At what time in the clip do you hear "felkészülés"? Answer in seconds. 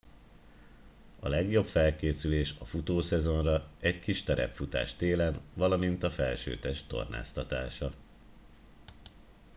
1.65-2.55